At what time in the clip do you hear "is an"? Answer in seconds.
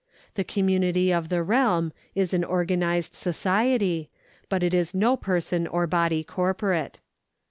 2.15-2.43